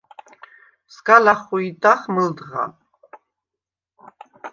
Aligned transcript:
სგა 0.93 1.17
ლახხვი̄დდახ 1.23 2.01
მჷლდღა. 2.13 2.63